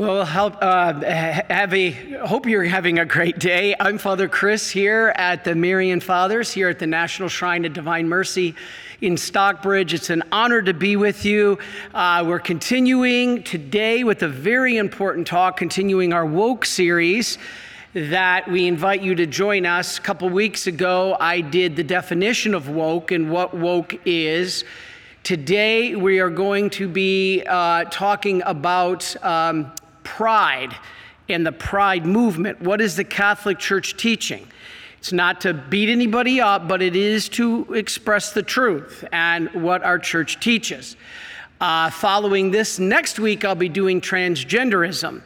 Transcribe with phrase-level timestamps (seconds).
[0.00, 1.90] Well, help, uh, have a,
[2.24, 3.74] hope you're having a great day.
[3.78, 8.08] I'm Father Chris here at the Marian Fathers, here at the National Shrine of Divine
[8.08, 8.54] Mercy
[9.02, 9.92] in Stockbridge.
[9.92, 11.58] It's an honor to be with you.
[11.92, 17.36] Uh, we're continuing today with a very important talk, continuing our Woke series
[17.92, 19.98] that we invite you to join us.
[19.98, 24.64] A couple weeks ago, I did the definition of woke and what woke is.
[25.24, 29.70] Today, we are going to be uh, talking about um,
[30.02, 30.76] pride
[31.28, 32.60] and the pride movement.
[32.60, 34.46] What is the Catholic Church teaching?
[34.98, 39.82] It's not to beat anybody up, but it is to express the truth and what
[39.82, 40.96] our church teaches.
[41.60, 45.22] Uh, following this, next week I'll be doing transgenderism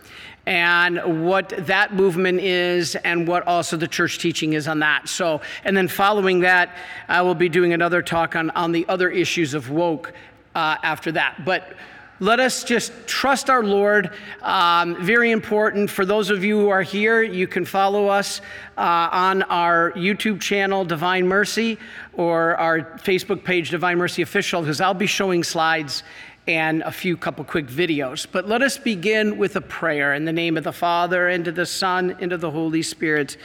[0.47, 5.09] and what that movement is and what also the church teaching is on that.
[5.09, 6.77] So, and then following that,
[7.09, 10.13] I will be doing another talk on, on the other issues of woke
[10.55, 11.45] uh, after that.
[11.45, 11.75] But
[12.21, 14.11] let us just trust our Lord.
[14.43, 18.41] Um, very important for those of you who are here, you can follow us
[18.79, 21.77] uh, on our YouTube channel, Divine Mercy,
[22.13, 26.05] or our Facebook page, Divine Mercy Official, because I'll be showing slides
[26.47, 28.27] and a few couple quick videos.
[28.31, 31.55] But let us begin with a prayer in the name of the Father, and of
[31.55, 33.37] the Son, and of the Holy Spirit.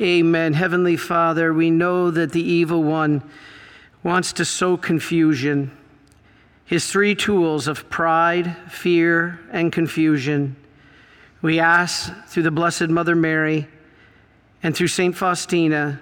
[0.00, 0.52] Amen.
[0.52, 3.22] Heavenly Father, we know that the evil one
[4.02, 5.70] wants to sow confusion
[6.64, 10.56] his three tools of pride, fear, and confusion.
[11.42, 13.68] We ask through the Blessed Mother Mary
[14.62, 15.16] and through St.
[15.16, 16.00] Faustina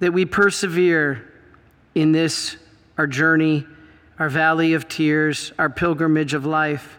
[0.00, 1.26] that we persevere
[1.94, 2.56] in this,
[2.98, 3.64] our journey,
[4.18, 6.98] our valley of tears, our pilgrimage of life.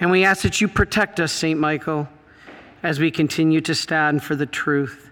[0.00, 1.58] And we ask that you protect us, St.
[1.58, 2.08] Michael,
[2.82, 5.10] as we continue to stand for the truth.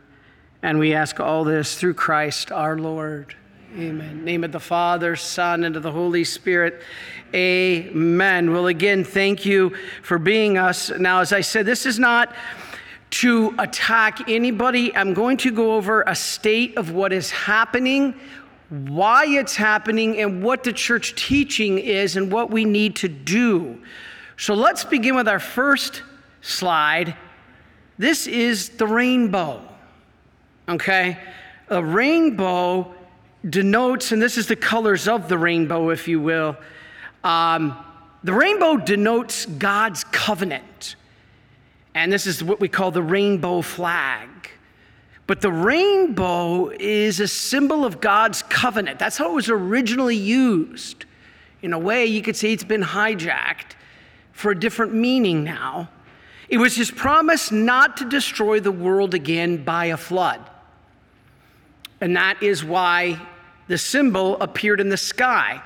[0.62, 3.34] And we ask all this through Christ our Lord.
[3.78, 4.24] Amen.
[4.24, 6.80] Name of the Father, Son, and of the Holy Spirit.
[7.34, 8.50] Amen.
[8.50, 10.90] Well, again, thank you for being us.
[10.98, 12.34] Now, as I said, this is not
[13.10, 14.96] to attack anybody.
[14.96, 18.14] I'm going to go over a state of what is happening,
[18.70, 23.78] why it's happening, and what the church teaching is, and what we need to do.
[24.38, 26.02] So let's begin with our first
[26.40, 27.14] slide.
[27.98, 29.60] This is the rainbow.
[30.66, 31.18] Okay?
[31.68, 32.95] A rainbow
[33.48, 36.56] denotes, and this is the colors of the rainbow, if you will.
[37.22, 37.76] Um,
[38.24, 40.96] the rainbow denotes God's covenant.
[41.94, 44.28] And this is what we call the rainbow flag.
[45.26, 48.98] But the rainbow is a symbol of God's covenant.
[48.98, 51.04] That's how it was originally used.
[51.62, 53.74] In a way, you could say it's been hijacked
[54.32, 55.88] for a different meaning now.
[56.48, 60.48] It was his promise not to destroy the world again by a flood.
[62.00, 63.20] And that is why
[63.68, 65.62] the symbol appeared in the sky.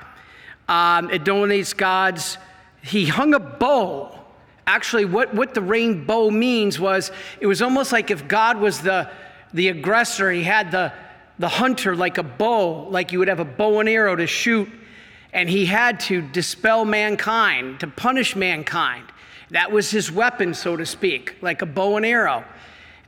[0.67, 2.37] Um, it donates God's,
[2.81, 4.17] he hung a bow.
[4.65, 9.09] Actually, what, what the rainbow means was it was almost like if God was the,
[9.53, 10.93] the aggressor, he had the,
[11.39, 14.69] the hunter like a bow, like you would have a bow and arrow to shoot,
[15.33, 19.05] and he had to dispel mankind, to punish mankind.
[19.49, 22.45] That was his weapon, so to speak, like a bow and arrow.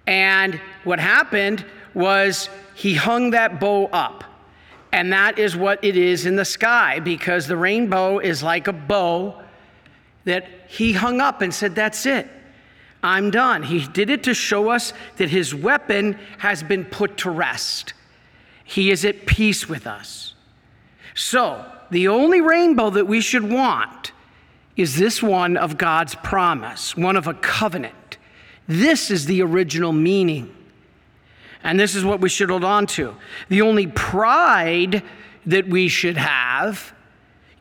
[0.06, 4.26] And what happened was he hung that bow up.
[4.94, 8.74] And that is what it is in the sky because the rainbow is like a
[8.74, 9.42] bow
[10.24, 12.28] that he hung up and said, That's it.
[13.02, 13.64] I'm done.
[13.64, 17.96] He did it to show us that his weapon has been put to rest.
[18.64, 20.36] He is at peace with us.
[21.16, 24.12] So, the only rainbow that we should want
[24.78, 28.20] is this one of God's promise, one of a covenant.
[28.68, 30.56] This is the original meaning.
[31.64, 33.16] And this is what we should hold on to.
[33.50, 35.04] The only pride
[35.46, 36.94] that we should have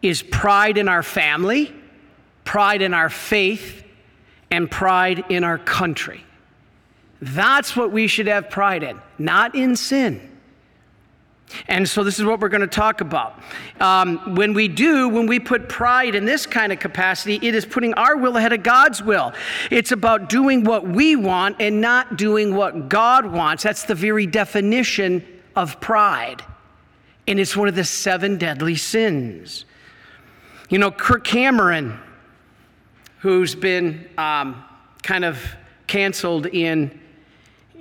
[0.03, 1.73] is pride in our family,
[2.45, 3.85] pride in our faith,
[4.51, 6.25] and pride in our country.
[7.21, 10.32] That's what we should have pride in, not in sin.
[11.69, 13.41] And so, this is what we're going to talk about.
[13.81, 17.67] Um, when we do, when we put pride in this kind of capacity, it is
[17.67, 19.33] putting our will ahead of God's will.
[19.71, 23.63] It's about doing what we want and not doing what God wants.
[23.63, 25.27] That's the very definition
[25.57, 26.43] of pride.
[27.27, 29.65] And it's one of the seven deadly sins.
[30.69, 31.99] You know, Kirk Cameron,
[33.19, 34.65] who's been um,
[35.03, 35.39] kind of
[35.87, 36.99] canceled in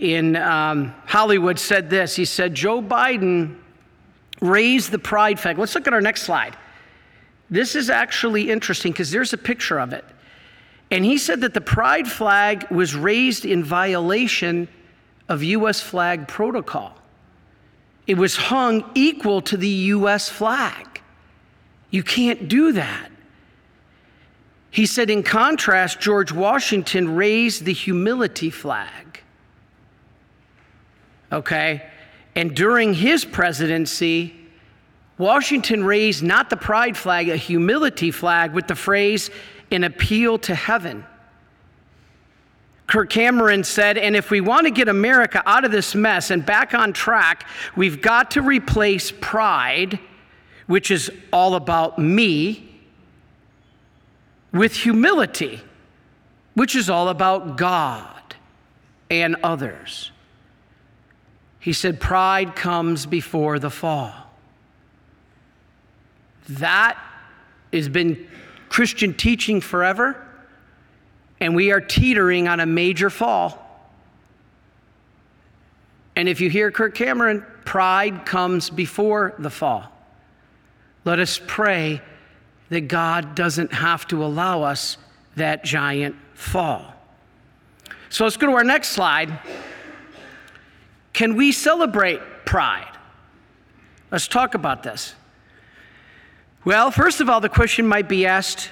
[0.01, 2.15] in um, Hollywood said this.
[2.15, 3.57] He said, Joe Biden
[4.41, 5.57] raised the pride flag.
[5.57, 6.57] Let's look at our next slide.
[7.49, 10.05] This is actually interesting because there's a picture of it.
[10.89, 14.67] And he said that the pride flag was raised in violation
[15.29, 15.79] of U.S.
[15.79, 16.97] flag protocol.
[18.07, 20.27] It was hung equal to the U.S.
[20.27, 21.01] flag.
[21.91, 23.09] You can't do that.
[24.71, 29.21] He said, in contrast, George Washington raised the humility flag.
[31.31, 31.85] Okay?
[32.35, 34.35] And during his presidency,
[35.17, 39.29] Washington raised not the pride flag, a humility flag with the phrase,
[39.69, 41.05] an appeal to heaven.
[42.87, 46.45] Kirk Cameron said, and if we want to get America out of this mess and
[46.45, 49.99] back on track, we've got to replace pride,
[50.67, 52.67] which is all about me,
[54.51, 55.61] with humility,
[56.53, 58.35] which is all about God
[59.09, 60.11] and others.
[61.61, 64.13] He said, Pride comes before the fall.
[66.49, 66.97] That
[67.71, 68.27] has been
[68.67, 70.27] Christian teaching forever
[71.41, 73.57] and we are teetering on a major fall.
[76.15, 79.91] And if you hear Kirk Cameron, pride comes before the fall.
[81.03, 82.01] Let us pray
[82.69, 84.97] that God doesn't have to allow us
[85.35, 86.93] that giant fall.
[88.09, 89.39] So let's go to our next slide.
[91.13, 92.97] Can we celebrate pride?
[94.11, 95.15] Let's talk about this.
[96.63, 98.69] Well, first of all, the question might be asked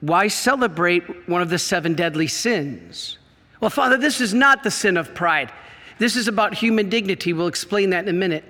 [0.00, 3.18] why celebrate one of the seven deadly sins?
[3.60, 5.52] Well, Father, this is not the sin of pride.
[5.98, 7.32] This is about human dignity.
[7.32, 8.44] We'll explain that in a minute.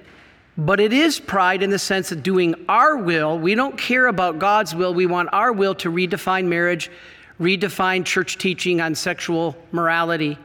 [0.57, 3.39] But it is pride in the sense of doing our will.
[3.39, 4.95] We don't care about God's will.
[4.95, 6.91] We want our will to redefine marriage,
[7.39, 10.39] redefine church teaching on sexual morality.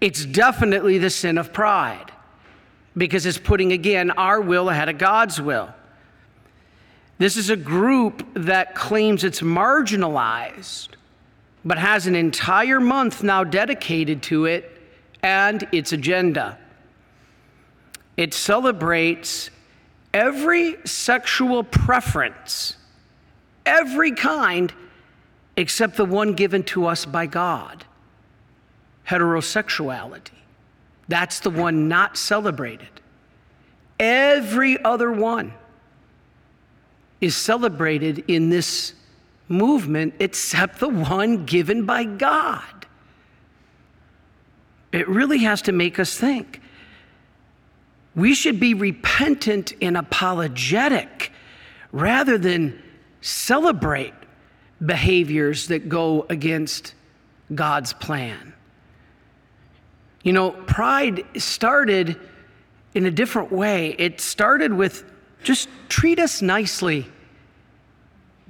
[0.00, 2.10] It's definitely the sin of pride
[2.96, 5.72] because it's putting, again, our will ahead of God's will.
[7.18, 10.88] This is a group that claims it's marginalized,
[11.64, 14.80] but has an entire month now dedicated to it
[15.22, 16.58] and its agenda.
[18.16, 19.50] It celebrates
[20.14, 22.76] every sexual preference,
[23.66, 24.72] every kind,
[25.56, 27.84] except the one given to us by God
[29.10, 30.30] heterosexuality.
[31.08, 32.88] That's the one not celebrated.
[33.98, 35.52] Every other one
[37.20, 38.94] is celebrated in this
[39.48, 42.86] movement except the one given by God.
[44.92, 46.60] It really has to make us think.
[48.14, 51.32] We should be repentant and apologetic
[51.90, 52.80] rather than
[53.20, 54.14] celebrate
[54.84, 56.94] behaviors that go against
[57.52, 58.54] God's plan.
[60.22, 62.18] You know, pride started
[62.94, 63.94] in a different way.
[63.98, 65.04] It started with
[65.42, 67.06] just treat us nicely.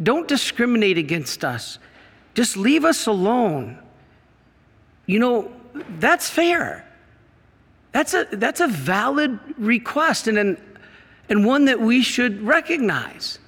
[0.02, 1.78] Don't discriminate against us.
[2.34, 3.78] Just leave us alone.
[5.06, 5.52] You know,
[5.98, 6.86] that's fair.
[7.92, 10.78] That's a, that's a valid request and, an,
[11.28, 13.38] and one that we should recognize.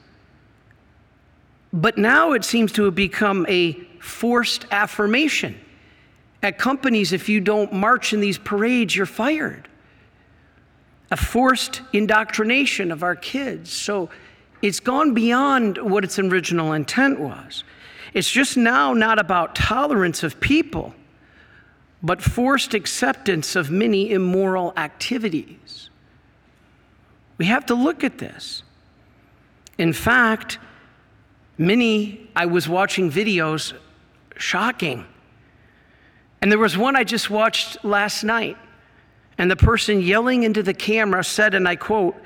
[1.72, 5.58] But now it seems to have become a forced affirmation.
[6.43, 9.69] At companies, if you don't march in these parades, you're fired
[11.12, 13.71] a forced indoctrination of our kids.
[13.71, 14.09] So
[14.62, 17.65] it's gone beyond what its original intent was.
[18.15, 20.94] It's just now not about tolerance of people,
[22.03, 25.91] but forced acceptance of many immoral activities.
[27.37, 28.62] We have to look at this.
[29.77, 30.59] In fact,
[31.59, 33.75] many, I was watching videos,
[34.39, 35.05] shocking.
[36.43, 38.58] And there was one I just watched last night
[39.39, 42.17] and the person yelling into the camera said, and I quote,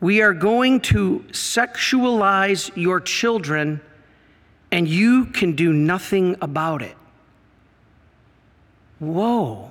[0.00, 3.80] We are going to sexualize your children,
[4.72, 6.96] and you can do nothing about it.
[8.98, 9.70] Whoa,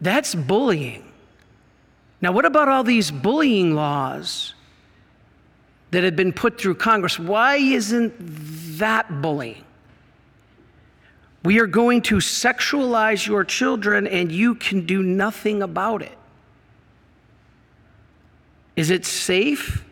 [0.00, 1.04] that's bullying.
[2.20, 4.54] Now, what about all these bullying laws
[5.90, 7.18] that have been put through Congress?
[7.18, 8.14] Why isn't
[8.78, 9.64] that bullying?
[11.44, 16.16] We are going to sexualize your children and you can do nothing about it.
[18.76, 19.84] Is it safe?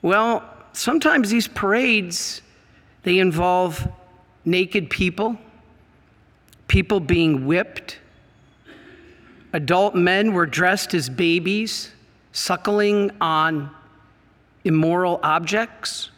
[0.00, 0.42] Well,
[0.72, 2.40] sometimes these parades
[3.02, 3.86] they involve
[4.44, 5.38] naked people,
[6.68, 7.98] people being whipped.
[9.52, 11.92] Adult men were dressed as babies,
[12.32, 13.70] suckling on
[14.64, 16.10] immoral objects.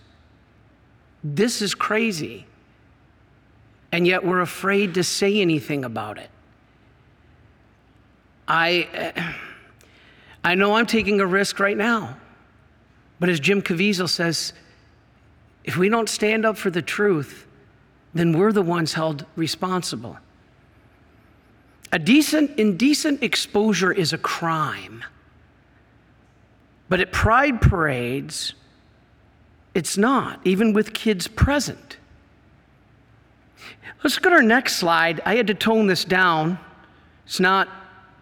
[1.22, 2.46] This is crazy
[3.92, 6.30] and yet we're afraid to say anything about it.
[8.46, 9.32] I, eh,
[10.44, 12.16] I know I'm taking a risk right now,
[13.18, 14.52] but as Jim Caviezel says,
[15.64, 17.46] if we don't stand up for the truth,
[18.14, 20.18] then we're the ones held responsible.
[21.92, 25.04] A decent, indecent exposure is a crime.
[26.88, 28.54] But at pride parades,
[29.74, 31.98] it's not, even with kids present.
[34.02, 35.20] Let's go to our next slide.
[35.24, 36.58] I had to tone this down.
[37.26, 37.68] It's not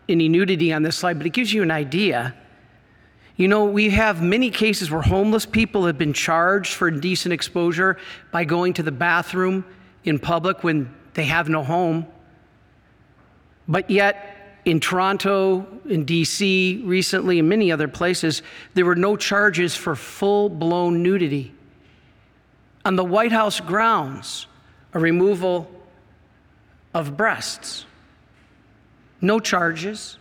[0.08, 2.34] any nudity on this slide, but it gives you an idea.
[3.36, 7.96] You know, we have many cases where homeless people have been charged for indecent exposure
[8.32, 9.64] by going to the bathroom
[10.02, 12.06] in public when they have no home.
[13.68, 18.42] But yet, in Toronto, in DC, recently, in many other places,
[18.74, 21.54] there were no charges for full blown nudity.
[22.84, 24.47] On the White House grounds,
[24.92, 25.70] a removal
[26.94, 27.86] of breasts.
[29.20, 30.18] No charges.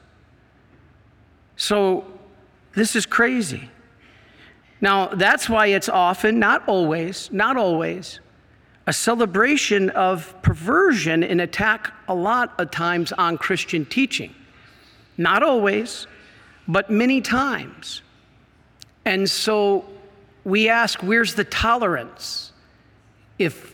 [1.56, 2.06] So,
[2.74, 3.70] this is crazy.
[4.80, 8.20] Now, that's why it's often, not always, not always,
[8.86, 14.34] a celebration of perversion and attack a lot of times on Christian teaching.
[15.18, 16.06] Not always,
[16.68, 18.04] but many times.
[19.04, 19.86] And so
[20.44, 22.52] we ask, where's the tolerance?
[23.40, 23.74] If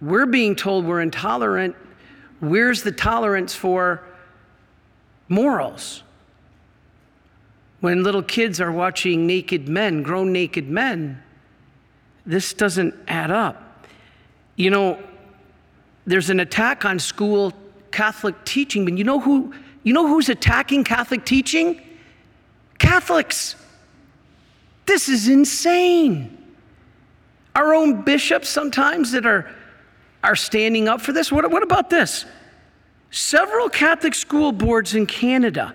[0.00, 1.74] we're being told we're intolerant,
[2.40, 4.02] where's the tolerance for
[5.28, 6.02] morals?
[7.80, 11.22] when little kids are watching naked men, grown naked men,
[12.24, 13.86] this doesn't add up.
[14.56, 14.98] You know,
[16.06, 17.52] there's an attack on school
[17.92, 21.80] Catholic teaching, but you know who you know who's attacking Catholic teaching?
[22.78, 23.54] Catholics.
[24.86, 26.36] This is insane.
[27.54, 29.48] Our own bishops sometimes that are
[30.26, 31.32] are standing up for this.
[31.32, 32.26] What, what about this?
[33.10, 35.74] Several Catholic school boards in Canada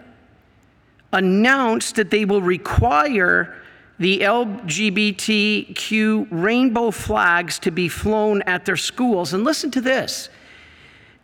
[1.13, 3.55] announced that they will require
[3.98, 9.34] the LGBTQ rainbow flags to be flown at their schools.
[9.34, 10.29] And listen to this.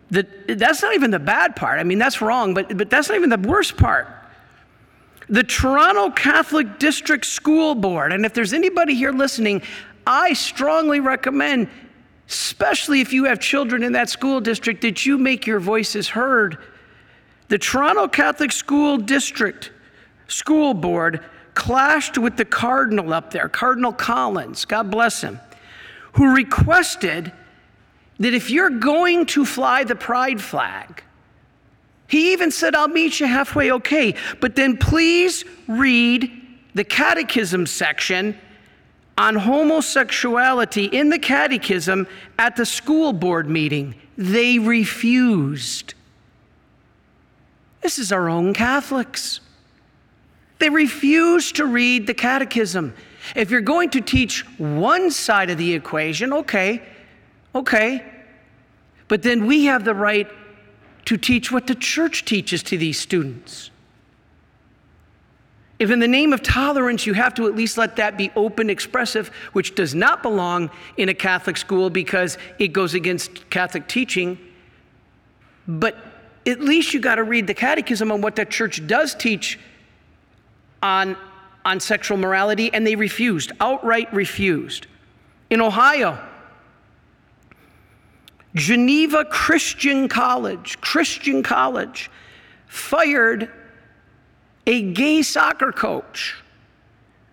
[0.10, 1.80] The, that's not even the bad part.
[1.80, 4.08] I mean, that's wrong, but, but that's not even the worst part.
[5.28, 9.62] The Toronto Catholic District School Board, and if there's anybody here listening,
[10.06, 11.68] I strongly recommend,
[12.30, 16.58] especially if you have children in that school district, that you make your voices heard.
[17.48, 19.72] The Toronto Catholic School District
[20.28, 25.40] school board clashed with the cardinal up there, Cardinal Collins, God bless him,
[26.14, 27.32] who requested
[28.20, 31.04] that if you're going to fly the pride flag,
[32.08, 36.32] he even said, I'll meet you halfway, okay, but then please read
[36.74, 38.38] the catechism section
[39.18, 42.08] on homosexuality in the catechism
[42.38, 43.96] at the school board meeting.
[44.18, 45.94] They refused.
[47.82, 49.40] This is our own Catholics.
[50.60, 52.94] They refuse to read the catechism.
[53.36, 56.82] If you're going to teach one side of the equation, okay,
[57.54, 58.06] okay.
[59.08, 60.28] But then we have the right
[61.06, 63.70] to teach what the church teaches to these students.
[65.80, 68.70] If in the name of tolerance you have to at least let that be open,
[68.70, 74.40] expressive, which does not belong in a Catholic school because it goes against Catholic teaching,
[75.68, 75.96] but
[76.48, 79.60] at least you got to read the catechism on what the church does teach
[80.82, 81.16] on,
[81.64, 84.88] on sexual morality, and they refused, outright refused.
[85.50, 86.18] In Ohio,
[88.56, 92.10] Geneva Christian College, Christian College,
[92.68, 93.52] fired
[94.68, 96.36] a gay soccer coach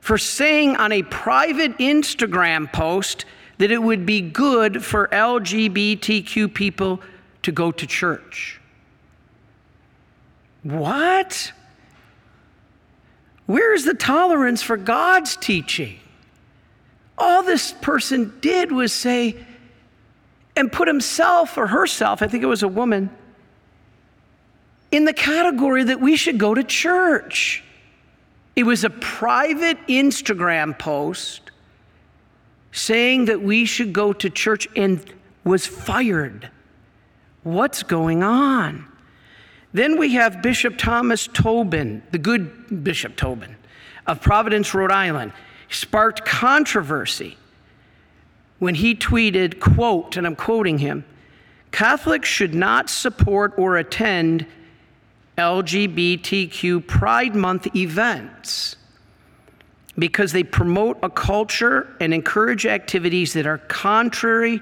[0.00, 3.26] for saying on a private Instagram post
[3.58, 7.00] that it would be good for LGBTQ people
[7.42, 8.60] to go to church.
[10.62, 11.52] What?
[13.46, 15.98] Where's the tolerance for God's teaching?
[17.18, 19.36] All this person did was say,
[20.56, 23.10] and put himself or herself, I think it was a woman,
[24.94, 27.64] in the category that we should go to church.
[28.54, 31.50] It was a private Instagram post
[32.70, 35.04] saying that we should go to church and
[35.42, 36.48] was fired.
[37.42, 38.86] What's going on?
[39.72, 43.56] Then we have Bishop Thomas Tobin, the good Bishop Tobin
[44.06, 45.32] of Providence, Rhode Island,
[45.68, 47.36] sparked controversy
[48.60, 51.04] when he tweeted, quote, and I'm quoting him,
[51.72, 54.46] Catholics should not support or attend
[55.36, 58.76] LGBTQ Pride Month events
[59.98, 64.60] because they promote a culture and encourage activities that are contrary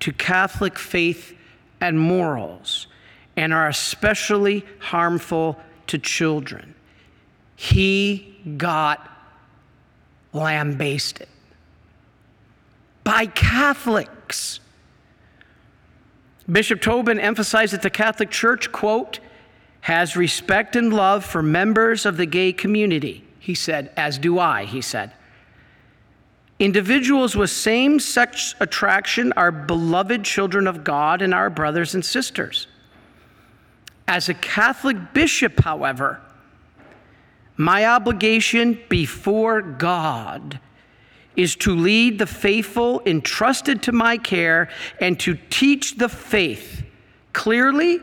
[0.00, 1.34] to Catholic faith
[1.80, 2.86] and morals
[3.36, 6.74] and are especially harmful to children.
[7.56, 9.10] He got
[10.32, 11.28] lambasted
[13.02, 14.60] by Catholics.
[16.50, 19.20] Bishop Tobin emphasized that the Catholic Church, quote,
[19.84, 23.22] has respect and love for members of the gay community.
[23.38, 25.12] He said, as do I, he said.
[26.58, 32.66] Individuals with same sex attraction are beloved children of God and our brothers and sisters.
[34.08, 36.18] As a Catholic bishop, however,
[37.58, 40.60] my obligation before God
[41.36, 46.84] is to lead the faithful entrusted to my care and to teach the faith
[47.34, 48.00] clearly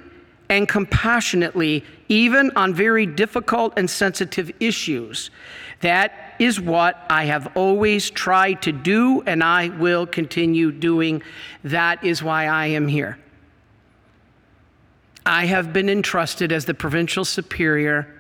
[0.52, 5.32] and compassionately, even on very difficult and sensitive issues.
[5.80, 11.24] That is what I have always tried to do, and I will continue doing.
[11.64, 13.18] That is why I am here.
[15.26, 18.14] I have been entrusted as the provincial superior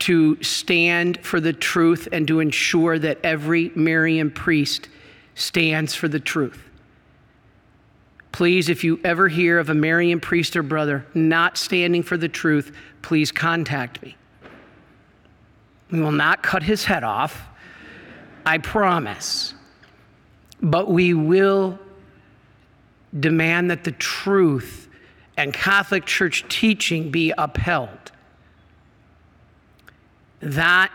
[0.00, 4.88] to stand for the truth and to ensure that every Marian priest
[5.36, 6.65] stands for the truth.
[8.36, 12.28] Please, if you ever hear of a Marian priest or brother not standing for the
[12.28, 14.14] truth, please contact me.
[15.90, 17.48] We will not cut his head off,
[18.44, 19.54] I promise.
[20.60, 21.78] But we will
[23.18, 24.90] demand that the truth
[25.38, 28.12] and Catholic Church teaching be upheld.
[30.40, 30.92] That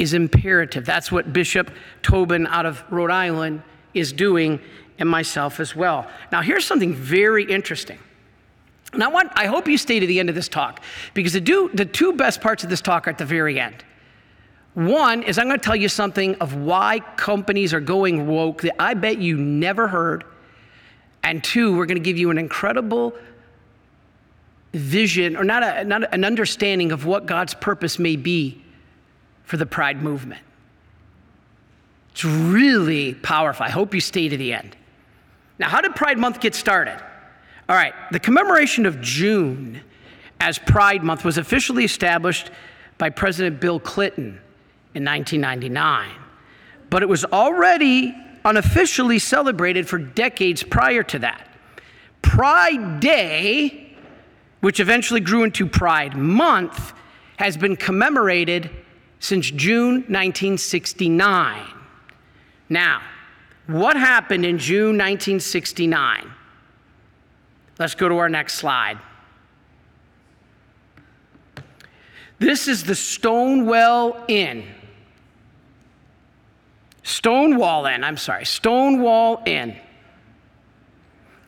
[0.00, 0.84] is imperative.
[0.84, 1.70] That's what Bishop
[2.02, 3.62] Tobin out of Rhode Island
[3.96, 4.60] is doing,
[4.98, 6.08] and myself as well.
[6.32, 7.98] Now, here's something very interesting.
[8.92, 10.80] And I, want, I hope you stay to the end of this talk
[11.12, 13.84] because the, do, the two best parts of this talk are at the very end.
[14.74, 18.80] One is I'm going to tell you something of why companies are going woke that
[18.80, 20.24] I bet you never heard.
[21.22, 23.14] And two, we're going to give you an incredible
[24.72, 28.62] vision or not, a, not an understanding of what God's purpose may be
[29.44, 30.42] for the pride movement.
[32.16, 33.66] It's really powerful.
[33.66, 34.74] I hope you stay to the end.
[35.58, 36.98] Now, how did Pride Month get started?
[37.68, 39.82] All right, the commemoration of June
[40.40, 42.50] as Pride Month was officially established
[42.96, 44.40] by President Bill Clinton
[44.94, 46.08] in 1999,
[46.88, 51.46] but it was already unofficially celebrated for decades prior to that.
[52.22, 53.86] Pride Day
[54.60, 56.92] which eventually grew into Pride Month,
[57.36, 58.70] has been commemorated
[59.20, 61.75] since June 1969.
[62.68, 63.02] Now,
[63.66, 66.30] what happened in June 1969?
[67.78, 68.98] Let's go to our next slide.
[72.38, 74.64] This is the Stonewall Inn.
[77.02, 79.76] Stonewall Inn, I'm sorry, Stonewall Inn.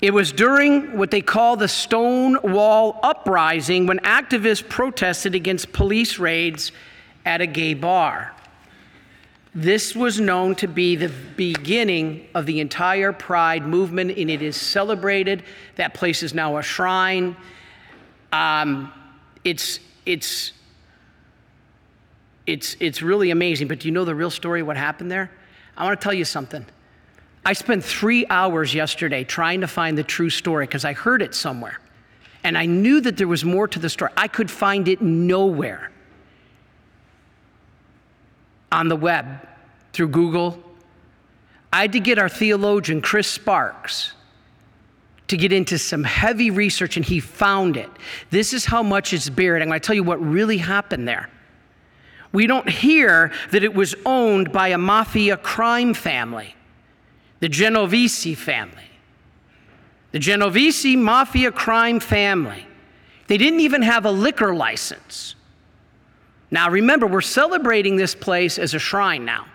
[0.00, 6.70] It was during what they call the Stonewall Uprising when activists protested against police raids
[7.24, 8.34] at a gay bar.
[9.54, 14.56] This was known to be the beginning of the entire Pride movement, and it is
[14.56, 15.42] celebrated.
[15.76, 17.36] That place is now a shrine.
[18.30, 18.92] Um,
[19.44, 20.52] it's, it's,
[22.46, 23.68] it's, it's really amazing.
[23.68, 25.30] But do you know the real story what happened there?
[25.76, 26.66] I want to tell you something.
[27.44, 31.34] I spent three hours yesterday trying to find the true story because I heard it
[31.34, 31.80] somewhere.
[32.44, 34.10] And I knew that there was more to the story.
[34.16, 35.90] I could find it nowhere
[38.70, 39.46] on the web
[39.92, 40.62] through Google.
[41.72, 44.12] I had to get our theologian, Chris Sparks,
[45.28, 47.90] to get into some heavy research, and he found it.
[48.30, 49.62] This is how much it's buried.
[49.62, 51.28] I'm going to tell you what really happened there.
[52.32, 56.54] We don't hear that it was owned by a mafia crime family
[57.40, 58.90] the Genovese family.
[60.10, 62.66] The Genovese mafia crime family.
[63.28, 65.36] They didn't even have a liquor license.
[66.50, 69.46] Now, remember, we're celebrating this place as a shrine now.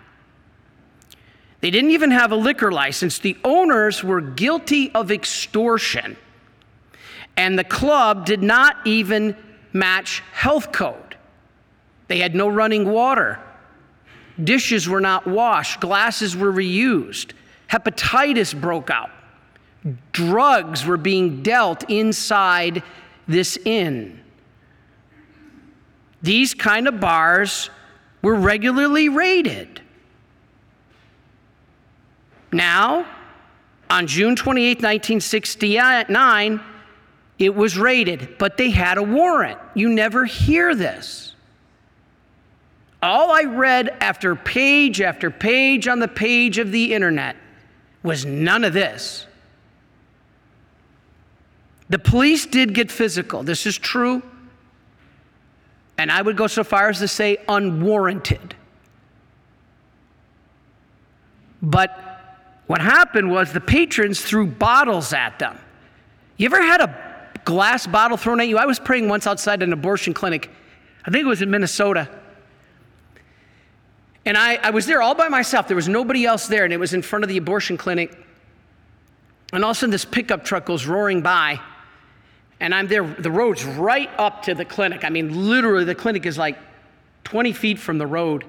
[1.60, 3.18] They didn't even have a liquor license.
[3.18, 6.16] The owners were guilty of extortion.
[7.36, 9.36] And the club did not even
[9.72, 11.16] match health code.
[12.06, 13.40] They had no running water.
[14.42, 15.80] Dishes were not washed.
[15.80, 17.32] Glasses were reused.
[17.70, 19.10] Hepatitis broke out.
[20.12, 22.82] Drugs were being dealt inside
[23.26, 24.20] this inn.
[26.24, 27.68] These kind of bars
[28.22, 29.82] were regularly raided.
[32.50, 33.06] Now,
[33.90, 36.60] on June 28, 1969,
[37.38, 39.58] it was raided, but they had a warrant.
[39.74, 41.34] You never hear this.
[43.02, 47.36] All I read after page after page on the page of the internet
[48.02, 49.26] was none of this.
[51.90, 53.42] The police did get physical.
[53.42, 54.22] This is true.
[55.96, 58.54] And I would go so far as to say unwarranted.
[61.62, 61.98] But
[62.66, 65.58] what happened was the patrons threw bottles at them.
[66.36, 68.58] You ever had a glass bottle thrown at you?
[68.58, 70.50] I was praying once outside an abortion clinic.
[71.04, 72.08] I think it was in Minnesota.
[74.26, 75.68] And I, I was there all by myself.
[75.68, 78.18] There was nobody else there, and it was in front of the abortion clinic.
[79.52, 81.60] And all of a sudden, this pickup truck goes roaring by,
[82.60, 83.04] and I'm there.
[83.04, 85.04] The road's right up to the clinic.
[85.04, 86.58] I mean, literally, the clinic is like
[87.24, 88.44] 20 feet from the road.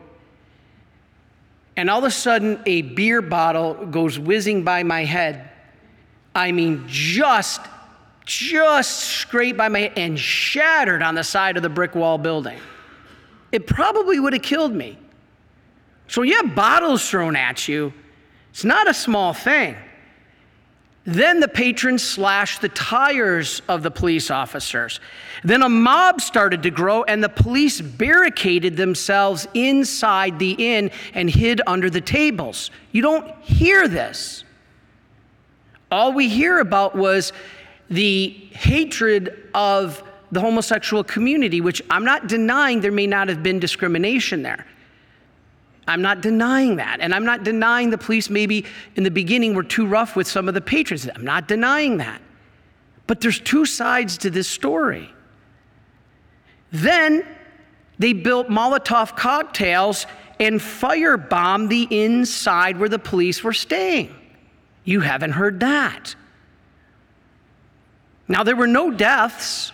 [1.77, 5.49] And all of a sudden, a beer bottle goes whizzing by my head.
[6.33, 7.61] I mean, just,
[8.25, 12.59] just scraped by my head and shattered on the side of the brick wall building.
[13.51, 14.97] It probably would have killed me.
[16.07, 17.93] So you have bottles thrown at you.
[18.51, 19.75] It's not a small thing.
[21.05, 24.99] Then the patrons slashed the tires of the police officers.
[25.43, 31.29] Then a mob started to grow, and the police barricaded themselves inside the inn and
[31.29, 32.71] hid under the tables.
[32.91, 34.43] You don't hear this.
[35.91, 37.33] All we hear about was
[37.89, 43.59] the hatred of the homosexual community, which I'm not denying there may not have been
[43.59, 44.65] discrimination there.
[45.87, 46.99] I'm not denying that.
[46.99, 50.47] And I'm not denying the police maybe in the beginning were too rough with some
[50.47, 51.07] of the patrons.
[51.13, 52.21] I'm not denying that.
[53.07, 55.09] But there's two sides to this story.
[56.71, 57.25] Then
[57.99, 60.07] they built Molotov cocktails
[60.39, 64.13] and firebombed the inside where the police were staying.
[64.83, 66.15] You haven't heard that.
[68.27, 69.71] Now, there were no deaths,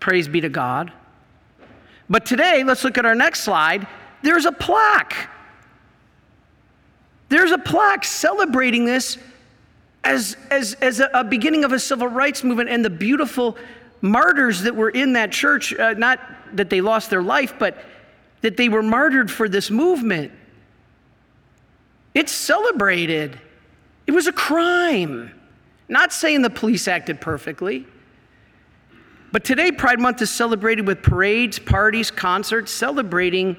[0.00, 0.92] praise be to God.
[2.10, 3.86] But today, let's look at our next slide
[4.22, 5.28] there's a plaque.
[7.28, 9.18] There's a plaque celebrating this
[10.04, 13.56] as, as, as a, a beginning of a civil rights movement and the beautiful
[14.00, 15.74] martyrs that were in that church.
[15.74, 16.20] Uh, not
[16.54, 17.76] that they lost their life, but
[18.40, 20.32] that they were martyred for this movement.
[22.14, 23.38] It's celebrated.
[24.06, 25.32] It was a crime.
[25.88, 27.86] Not saying the police acted perfectly.
[29.30, 33.56] But today, Pride Month is celebrated with parades, parties, concerts, celebrating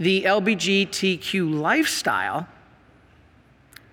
[0.00, 2.48] the LBGTQ lifestyle,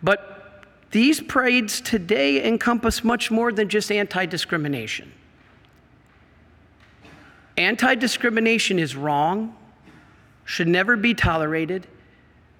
[0.01, 5.11] but these parades today encompass much more than just anti discrimination.
[7.57, 9.53] Anti discrimination is wrong,
[10.45, 11.87] should never be tolerated,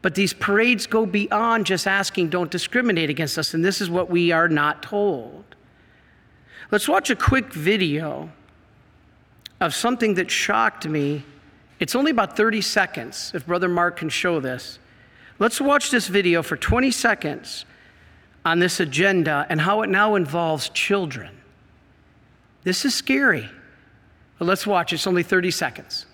[0.02, 4.10] but these parades go beyond just asking, don't discriminate against us, and this is what
[4.10, 5.46] we are not told.
[6.70, 8.30] Let's watch a quick video
[9.62, 11.24] of something that shocked me
[11.80, 14.80] it's only about 30 seconds, if Brother Mark can show this.
[15.40, 17.66] Let's watch this video for 20 seconds
[18.44, 21.38] on this agenda and how it now involves children.
[22.64, 23.50] This is scary.
[24.40, 24.94] But let's watch.
[24.94, 26.06] It's only 30 seconds.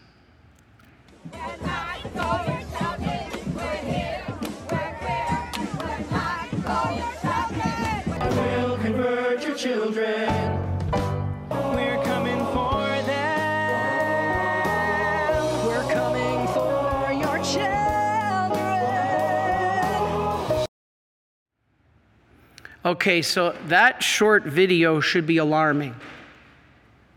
[22.86, 25.96] Okay, so that short video should be alarming.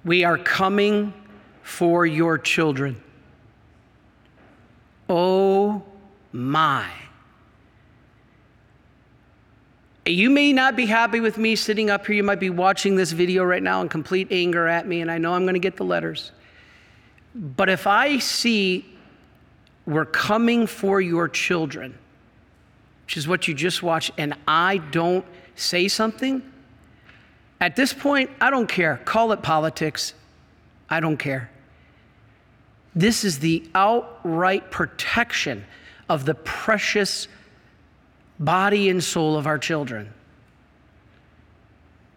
[0.04, 1.12] We are coming
[1.62, 3.02] for your children.
[5.08, 5.82] Oh
[6.32, 6.88] my.
[10.04, 12.14] You may not be happy with me sitting up here.
[12.14, 15.18] You might be watching this video right now in complete anger at me, and I
[15.18, 16.30] know I'm going to get the letters.
[17.34, 18.84] But if I see
[19.84, 21.98] we're coming for your children,
[23.04, 25.24] which is what you just watched, and I don't
[25.56, 26.42] say something,
[27.60, 29.00] at this point, I don't care.
[29.04, 30.14] Call it politics.
[30.88, 31.50] I don't care.
[32.94, 35.64] This is the outright protection
[36.08, 37.28] of the precious
[38.38, 40.12] body and soul of our children.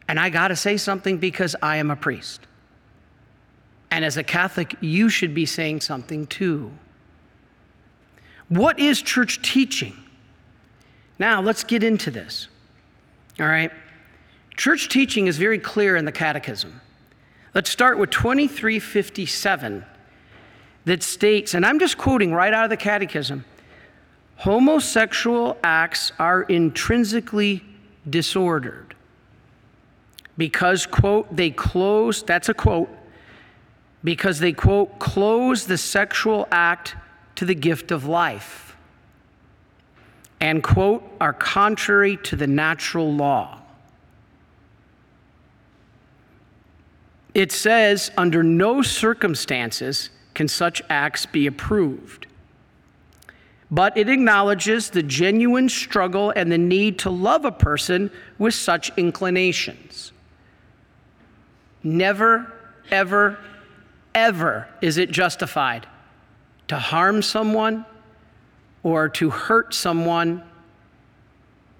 [0.07, 2.41] And I got to say something because I am a priest.
[3.91, 6.71] And as a Catholic, you should be saying something too.
[8.49, 9.95] What is church teaching?
[11.17, 12.47] Now, let's get into this.
[13.39, 13.71] All right?
[14.57, 16.81] Church teaching is very clear in the Catechism.
[17.55, 19.85] Let's start with 2357
[20.85, 23.45] that states, and I'm just quoting right out of the Catechism
[24.39, 27.61] homosexual acts are intrinsically
[28.09, 28.95] disordered
[30.37, 32.89] because, quote, they close, that's a quote,
[34.01, 36.95] because they, quote, close the sexual act
[37.35, 38.68] to the gift of life
[40.41, 43.59] and, quote, are contrary to the natural law.
[47.33, 52.25] It says, under no circumstances can such acts be approved.
[53.71, 58.91] But it acknowledges the genuine struggle and the need to love a person with such
[58.97, 60.11] inclinations.
[61.83, 62.51] Never,
[62.89, 63.37] ever,
[64.15, 65.85] ever is it justified
[66.67, 67.85] to harm someone
[68.83, 70.43] or to hurt someone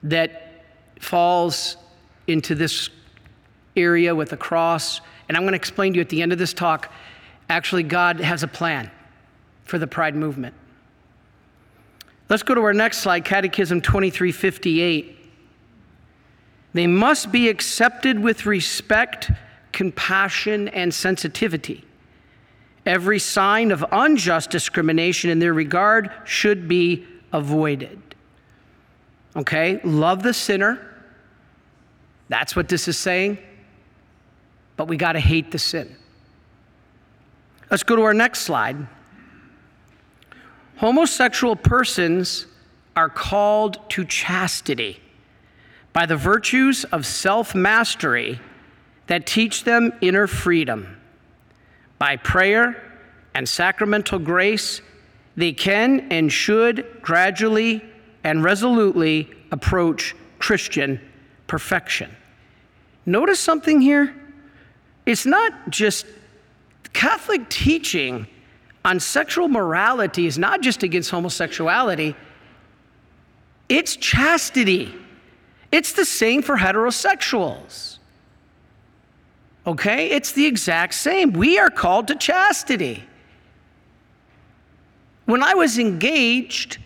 [0.04, 0.64] that
[1.00, 1.78] falls
[2.28, 2.90] into this
[3.76, 5.02] area with a cross.
[5.28, 6.92] And I'm going to explain to you at the end of this talk
[7.50, 8.92] actually, God has a plan
[9.66, 10.54] for the pride movement.
[12.30, 15.18] Let's go to our next slide, Catechism 2358.
[16.74, 19.32] They must be accepted with respect,
[19.72, 21.84] compassion, and sensitivity.
[22.90, 28.02] Every sign of unjust discrimination in their regard should be avoided.
[29.36, 29.80] Okay?
[29.84, 30.80] Love the sinner.
[32.30, 33.38] That's what this is saying.
[34.76, 35.96] But we got to hate the sin.
[37.70, 38.88] Let's go to our next slide.
[40.78, 42.48] Homosexual persons
[42.96, 45.00] are called to chastity
[45.94, 48.40] by the virtues of self mastery
[49.06, 50.99] that teach them inner freedom.
[52.00, 52.82] By prayer
[53.36, 54.82] and sacramental grace,
[55.36, 57.84] they can and should gradually
[58.24, 61.00] and resolutely approach Christian
[61.48, 62.10] perfection.
[63.06, 64.16] Notice something here?
[65.06, 66.06] It's not just
[66.94, 68.28] Catholic teaching
[68.84, 72.16] on sexual morality is not just against homosexuality,
[73.68, 74.94] it's chastity.
[75.72, 77.99] It's the same for heterosexuals.
[79.70, 80.10] Okay?
[80.10, 81.32] It's the exact same.
[81.32, 83.04] We are called to chastity.
[85.26, 86.80] When I was engaged,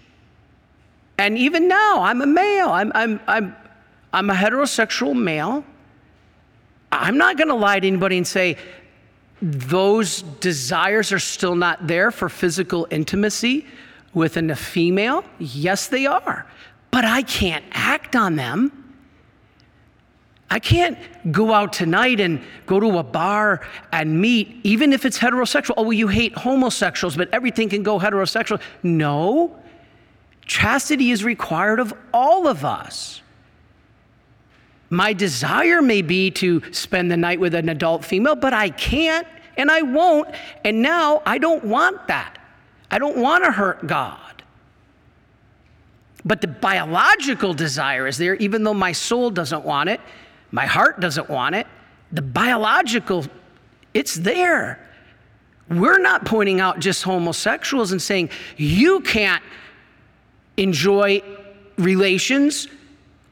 [1.17, 3.55] and even now, I'm a male, I'm, I'm, I'm,
[4.11, 5.63] I'm a heterosexual male.
[6.91, 8.57] I'm not going to lie to anybody and say,
[9.41, 13.65] those desires are still not there for physical intimacy
[14.13, 15.23] with a female?
[15.39, 16.45] Yes, they are.
[16.91, 18.82] But I can't act on them.
[20.53, 20.99] I can't
[21.31, 23.61] go out tonight and go to a bar
[23.91, 25.73] and meet, even if it's heterosexual.
[25.77, 28.61] Oh, well, you hate homosexuals, but everything can go heterosexual.
[28.83, 29.59] No.
[30.45, 33.23] Chastity is required of all of us.
[34.91, 39.25] My desire may be to spend the night with an adult female, but I can't
[39.57, 40.35] and I won't.
[40.63, 42.37] And now I don't want that.
[42.91, 44.43] I don't want to hurt God.
[46.23, 49.99] But the biological desire is there, even though my soul doesn't want it,
[50.53, 51.67] my heart doesn't want it.
[52.13, 53.25] The biological,
[53.93, 54.79] it's there.
[55.69, 59.43] We're not pointing out just homosexuals and saying, you can't
[60.55, 61.21] enjoy
[61.77, 62.69] relations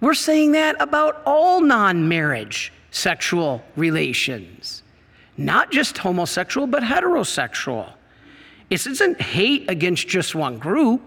[0.01, 4.81] we're saying that about all non marriage sexual relations,
[5.37, 7.93] not just homosexual, but heterosexual.
[8.71, 11.01] It isn't hate against just one group.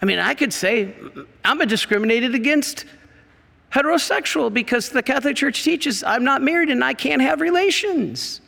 [0.00, 0.94] I mean, I could say
[1.44, 2.84] I'm discriminated against
[3.72, 8.40] heterosexual because the Catholic Church teaches I'm not married and I can't have relations.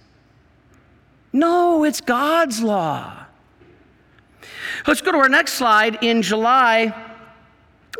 [1.32, 3.26] No, it's God's law.
[4.86, 6.02] Let's go to our next slide.
[6.02, 6.94] In July,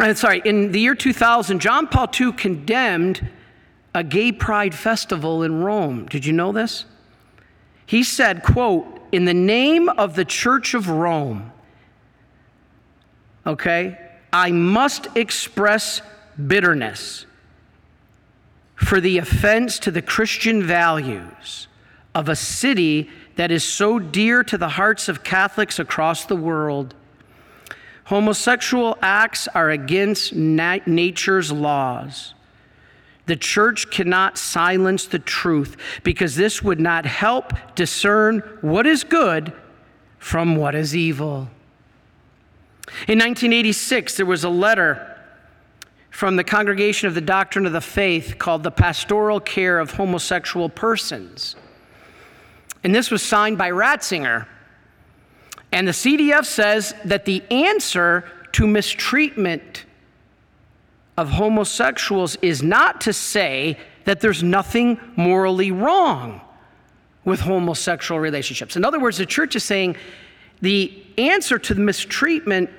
[0.01, 3.29] uh, sorry, in the year 2000, John Paul II condemned
[3.95, 6.07] a gay pride festival in Rome.
[6.07, 6.87] Did you know this?
[7.87, 11.53] He said, quote, in the name of the Church of Rome,
[13.47, 13.99] okay,
[14.33, 16.01] I must express
[16.47, 17.27] bitterness
[18.75, 21.69] for the offense to the Christian values
[22.15, 26.95] of a city that is so dear to the hearts of Catholics across the world
[28.11, 32.35] Homosexual acts are against nat- nature's laws.
[33.27, 39.53] The church cannot silence the truth because this would not help discern what is good
[40.19, 41.51] from what is evil.
[43.07, 45.10] In 1986, there was a letter
[46.11, 50.69] from the Congregation of the Doctrine of the Faith called The Pastoral Care of Homosexual
[50.69, 51.57] Persons.
[52.83, 54.47] And this was signed by Ratzinger,
[55.73, 59.85] and the CDF says that the answer to mistreatment
[61.17, 66.41] of homosexuals is not to say that there's nothing morally wrong
[67.25, 68.77] with homosexual relationships.
[68.77, 69.97] In other words, the church is saying
[70.61, 72.71] the answer to the mistreatment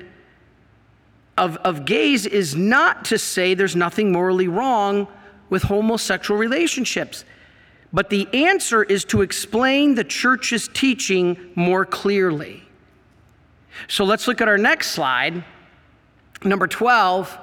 [1.38, 5.08] of, of gays is not to say there's nothing morally wrong
[5.50, 7.26] with homosexual relationships.
[7.94, 12.64] But the answer is to explain the church's teaching more clearly.
[13.88, 15.44] So let's look at our next slide.
[16.44, 17.38] Number 12.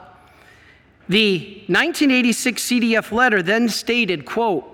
[1.08, 4.64] The 1986 CDF letter then stated, quote,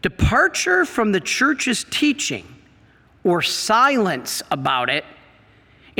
[0.00, 2.46] departure from the church's teaching
[3.24, 5.04] or silence about it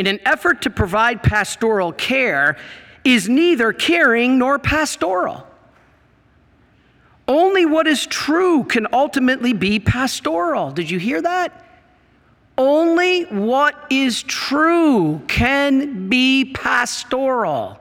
[0.00, 2.56] in an effort to provide pastoral care
[3.04, 5.46] is neither caring nor pastoral.
[7.28, 10.72] Only what is true can ultimately be pastoral.
[10.72, 11.66] Did you hear that?
[12.60, 17.78] only what is true can be pastoral.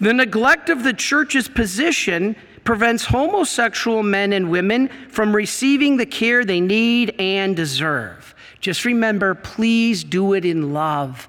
[0.00, 6.46] The neglect of the church's position prevents homosexual men and women from receiving the care
[6.46, 8.17] they need and deserve.
[8.60, 11.28] Just remember, please do it in love.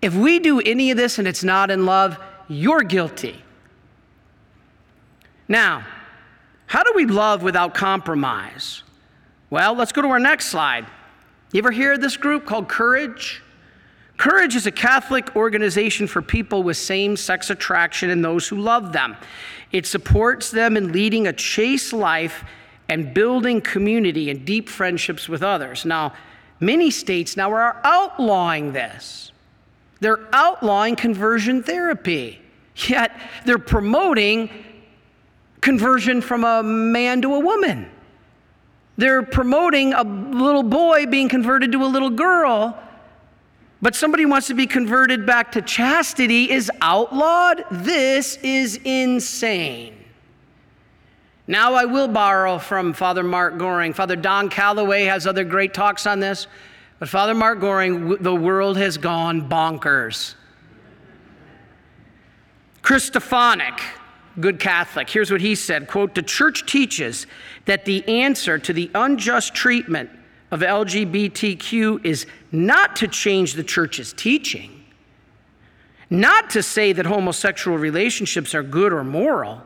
[0.00, 3.42] If we do any of this and it's not in love, you're guilty.
[5.48, 5.84] Now,
[6.66, 8.82] how do we love without compromise?
[9.50, 10.86] Well, let's go to our next slide.
[11.52, 13.42] You ever hear of this group called Courage?
[14.18, 18.92] Courage is a Catholic organization for people with same sex attraction and those who love
[18.92, 19.16] them.
[19.72, 22.44] It supports them in leading a chaste life
[22.88, 25.84] and building community and deep friendships with others.
[25.84, 26.14] Now,
[26.60, 29.32] many states now are outlawing this.
[30.00, 32.40] They're outlawing conversion therapy,
[32.88, 34.50] yet they're promoting
[35.60, 37.90] conversion from a man to a woman.
[38.96, 42.80] They're promoting a little boy being converted to a little girl,
[43.80, 47.64] but somebody wants to be converted back to chastity is outlawed.
[47.70, 49.97] This is insane.
[51.50, 53.94] Now, I will borrow from Father Mark Goring.
[53.94, 56.46] Father Don Calloway has other great talks on this,
[56.98, 60.34] but Father Mark Goring, the world has gone bonkers.
[62.82, 63.80] Chris Stefanick,
[64.38, 67.26] good Catholic, here's what he said quote, the church teaches
[67.64, 70.10] that the answer to the unjust treatment
[70.50, 74.84] of LGBTQ is not to change the church's teaching,
[76.10, 79.62] not to say that homosexual relationships are good or moral,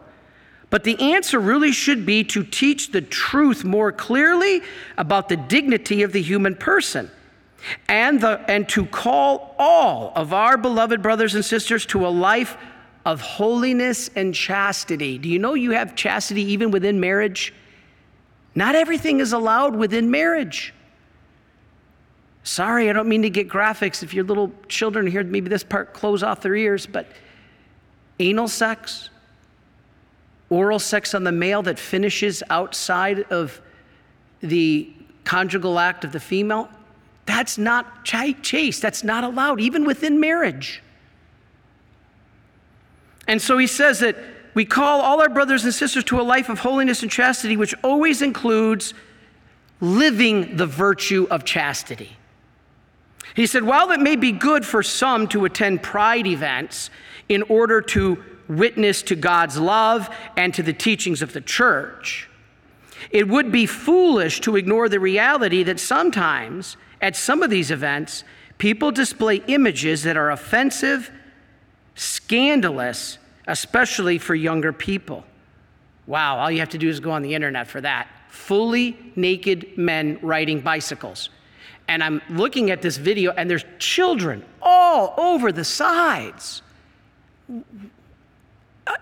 [0.72, 4.62] but the answer really should be to teach the truth more clearly
[4.96, 7.10] about the dignity of the human person.
[7.88, 12.56] And, the, and to call all of our beloved brothers and sisters to a life
[13.04, 15.18] of holiness and chastity.
[15.18, 17.52] Do you know you have chastity even within marriage?
[18.54, 20.72] Not everything is allowed within marriage.
[22.44, 24.02] Sorry, I don't mean to get graphics.
[24.02, 27.08] If your little children hear maybe this part close off their ears, but
[28.18, 29.10] anal sex,
[30.52, 33.60] oral sex on the male that finishes outside of
[34.40, 34.92] the
[35.24, 36.68] conjugal act of the female,
[37.26, 38.82] that's not chaste.
[38.82, 40.82] That's not allowed, even within marriage.
[43.26, 44.16] And so he says that
[44.54, 47.74] we call all our brothers and sisters to a life of holiness and chastity, which
[47.82, 48.92] always includes
[49.80, 52.16] living the virtue of chastity.
[53.34, 56.90] He said, while it may be good for some to attend pride events
[57.28, 62.28] in order to witness to God's love and to the teachings of the church,
[63.10, 68.24] it would be foolish to ignore the reality that sometimes at some of these events,
[68.58, 71.10] people display images that are offensive,
[71.94, 73.18] scandalous,
[73.48, 75.24] especially for younger people.
[76.06, 78.08] Wow, all you have to do is go on the internet for that.
[78.28, 81.30] Fully naked men riding bicycles.
[81.88, 86.62] And I'm looking at this video, and there's children all over the sides.
[88.86, 88.94] Uh,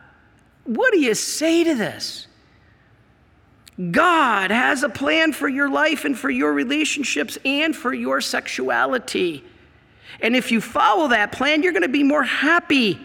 [0.65, 2.27] what do you say to this?
[3.91, 9.43] God has a plan for your life and for your relationships and for your sexuality.
[10.21, 13.01] And if you follow that plan, you're going to be more happy.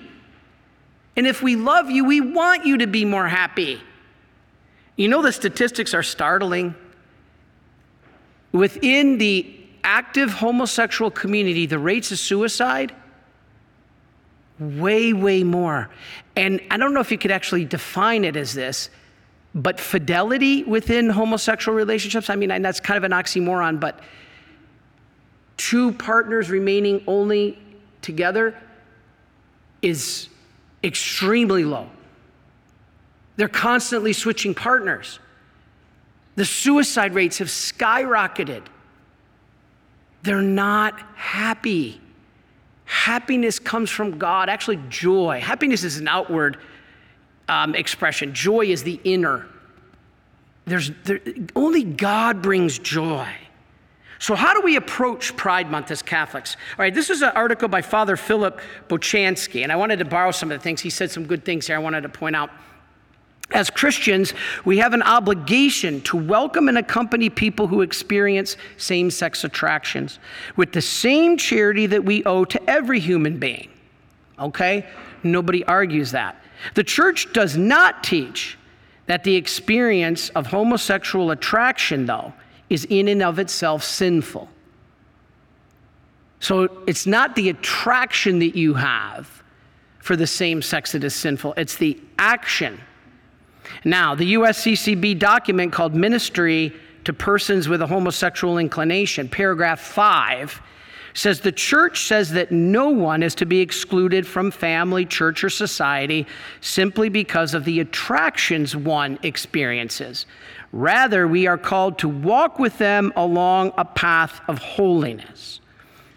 [1.15, 3.81] And if we love you, we want you to be more happy.
[4.97, 6.75] You know, the statistics are startling.
[8.51, 12.93] Within the active homosexual community, the rates of suicide,
[14.59, 15.89] way, way more.
[16.35, 18.89] And I don't know if you could actually define it as this,
[19.53, 24.01] but fidelity within homosexual relationships, I mean, and that's kind of an oxymoron, but
[25.55, 27.57] two partners remaining only
[28.01, 28.59] together
[29.81, 30.27] is
[30.83, 31.89] extremely low.
[33.37, 35.19] They're constantly switching partners.
[36.35, 38.63] The suicide rates have skyrocketed.
[40.25, 42.01] They're not happy.
[42.85, 45.39] Happiness comes from God, actually, joy.
[45.39, 46.57] Happiness is an outward
[47.47, 49.45] um, expression, joy is the inner.
[50.65, 51.21] There's, there,
[51.55, 53.27] only God brings joy.
[54.17, 56.57] So, how do we approach Pride Month as Catholics?
[56.71, 60.31] All right, this is an article by Father Philip Bochanski, and I wanted to borrow
[60.31, 60.81] some of the things.
[60.81, 62.49] He said some good things here I wanted to point out.
[63.51, 64.33] As Christians,
[64.65, 70.19] we have an obligation to welcome and accompany people who experience same sex attractions
[70.55, 73.69] with the same charity that we owe to every human being.
[74.39, 74.87] Okay?
[75.23, 76.41] Nobody argues that.
[76.73, 78.57] The church does not teach
[79.05, 82.33] that the experience of homosexual attraction, though,
[82.69, 84.49] is in and of itself sinful.
[86.39, 89.43] So it's not the attraction that you have
[89.99, 92.79] for the same sex that is sinful, it's the action
[93.83, 99.29] now, the USCCB document called Ministry to persons with a homosexual inclination.
[99.29, 100.61] Paragraph 5
[101.13, 105.49] says the church says that no one is to be excluded from family, church, or
[105.49, 106.27] society
[106.59, 110.25] simply because of the attractions one experiences.
[110.73, 115.61] Rather, we are called to walk with them along a path of holiness.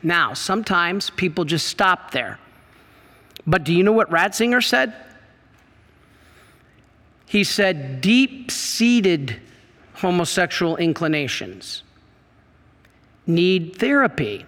[0.02, 2.40] Now, sometimes people just stop there.
[3.46, 4.92] But do you know what Ratzinger said?
[7.28, 9.36] He said, deep seated
[9.94, 11.82] homosexual inclinations
[13.26, 14.46] need therapy,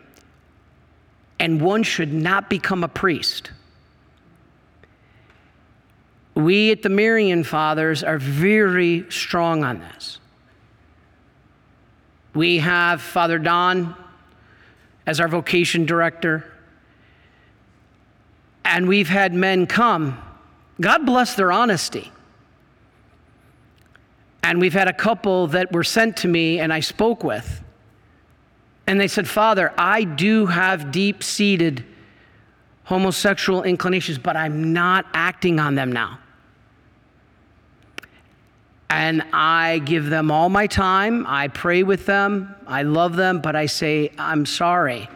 [1.38, 3.50] and one should not become a priest.
[6.34, 10.18] We at the Marian Fathers are very strong on this.
[12.34, 13.94] We have Father Don
[15.06, 16.50] as our vocation director,
[18.64, 20.16] and we've had men come.
[20.80, 22.10] God bless their honesty.
[24.42, 27.62] And we've had a couple that were sent to me and I spoke with.
[28.86, 31.84] And they said, Father, I do have deep seated
[32.84, 36.18] homosexual inclinations, but I'm not acting on them now.
[38.88, 41.24] And I give them all my time.
[41.28, 42.52] I pray with them.
[42.66, 45.08] I love them, but I say, I'm sorry.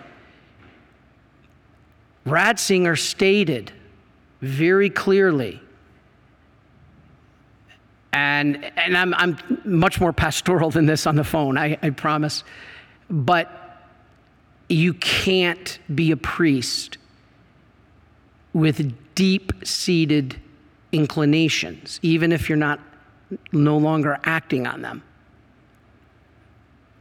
[2.24, 3.72] Ratzinger stated
[4.40, 5.60] very clearly,
[8.14, 12.44] and, and I'm, I'm much more pastoral than this on the phone, I, I promise.
[13.10, 13.50] But
[14.68, 16.96] you can't be a priest
[18.52, 20.40] with deep seated
[20.92, 22.78] inclinations, even if you're not
[23.50, 25.02] no longer acting on them.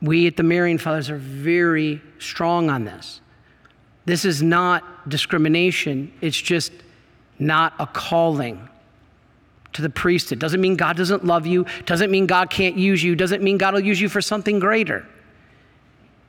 [0.02, 3.22] We at the Marian Fathers are very strong on this.
[4.06, 6.74] This is not discrimination, it's just
[7.38, 8.68] not a calling
[9.74, 10.40] to the priesthood.
[10.40, 13.74] Doesn't mean God doesn't love you, doesn't mean God can't use you, doesn't mean God
[13.74, 15.06] will use you for something greater.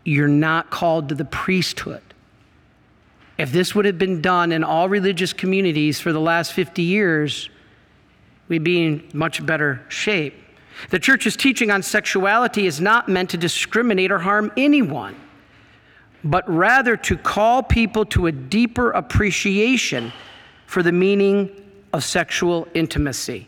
[0.04, 2.02] You're not called to the priesthood.
[3.38, 7.50] If this would have been done in all religious communities for the last 50 years,
[8.48, 10.34] we'd be in much better shape.
[10.90, 15.16] The church's teaching on sexuality is not meant to discriminate or harm anyone,
[16.22, 20.12] but rather to call people to a deeper appreciation
[20.66, 21.63] for the meaning
[21.94, 23.46] of sexual intimacy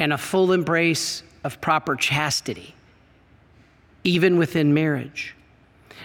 [0.00, 2.74] and a full embrace of proper chastity,
[4.02, 5.36] even within marriage.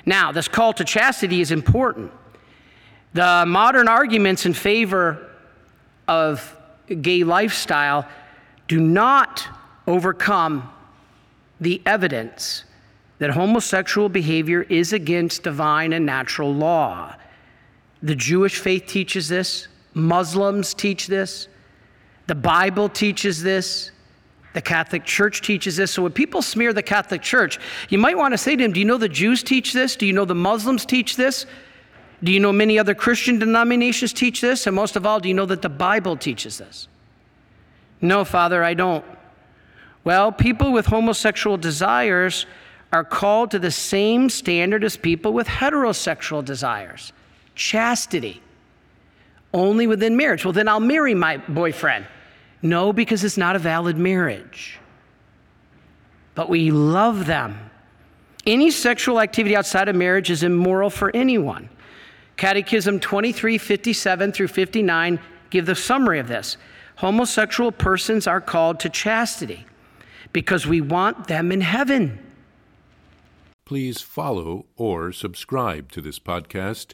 [0.06, 2.12] Now, this call to chastity is important.
[3.14, 5.32] The modern arguments in favor
[6.08, 6.56] of
[7.02, 8.08] gay lifestyle
[8.68, 9.48] do not
[9.88, 10.72] overcome
[11.60, 12.66] the evidence
[13.18, 17.16] that homosexual behavior is against divine and natural law.
[18.04, 21.48] The Jewish faith teaches this, Muslims teach this,
[22.28, 23.92] the Bible teaches this.
[24.54, 25.92] The Catholic Church teaches this.
[25.92, 27.60] So when people smear the Catholic Church,
[27.90, 29.96] you might want to say to them, Do you know the Jews teach this?
[29.96, 31.48] Do you know the Muslims teach this?
[32.24, 34.68] Do you know many other Christian denominations teach this?
[34.68, 36.88] And most of all, do you know that the Bible teaches this?
[38.00, 39.04] No, Father, I don't.
[40.04, 42.46] Well, people with homosexual desires
[42.92, 47.12] are called to the same standard as people with heterosexual desires
[47.56, 48.42] chastity,
[49.54, 50.46] only within marriage.
[50.46, 52.06] Well, then I'll marry my boyfriend.
[52.62, 54.80] No, because it's not a valid marriage.
[56.36, 57.70] But we love them.
[58.46, 61.70] Any sexual activity outside of marriage is immoral for anyone.
[62.38, 66.58] Catechism 2357 through 59 give the summary of this.
[66.98, 69.66] Homosexual persons are called to chastity
[70.32, 72.20] because we want them in heaven.
[73.66, 76.94] Please follow or subscribe to this podcast